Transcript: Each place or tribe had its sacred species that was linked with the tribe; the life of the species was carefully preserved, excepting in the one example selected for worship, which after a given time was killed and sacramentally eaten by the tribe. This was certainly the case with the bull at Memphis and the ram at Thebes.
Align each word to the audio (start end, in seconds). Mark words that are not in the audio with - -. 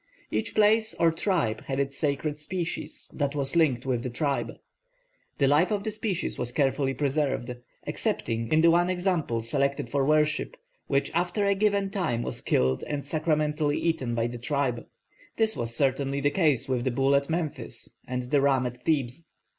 Each 0.31 0.55
place 0.55 0.95
or 0.95 1.11
tribe 1.11 1.65
had 1.65 1.79
its 1.79 1.95
sacred 1.95 2.39
species 2.39 3.11
that 3.13 3.35
was 3.35 3.55
linked 3.55 3.85
with 3.85 4.01
the 4.01 4.09
tribe; 4.09 4.53
the 5.37 5.47
life 5.47 5.69
of 5.71 5.83
the 5.83 5.91
species 5.91 6.39
was 6.39 6.51
carefully 6.51 6.95
preserved, 6.95 7.55
excepting 7.85 8.51
in 8.51 8.61
the 8.61 8.71
one 8.71 8.89
example 8.89 9.41
selected 9.41 9.91
for 9.91 10.03
worship, 10.03 10.57
which 10.87 11.11
after 11.13 11.45
a 11.45 11.53
given 11.53 11.91
time 11.91 12.23
was 12.23 12.41
killed 12.41 12.83
and 12.87 13.05
sacramentally 13.05 13.77
eaten 13.79 14.15
by 14.15 14.25
the 14.25 14.39
tribe. 14.39 14.87
This 15.37 15.55
was 15.55 15.75
certainly 15.75 16.19
the 16.19 16.31
case 16.31 16.67
with 16.67 16.83
the 16.83 16.89
bull 16.89 17.13
at 17.15 17.29
Memphis 17.29 17.87
and 18.07 18.23
the 18.23 18.41
ram 18.41 18.65
at 18.65 18.83
Thebes. 18.83 19.27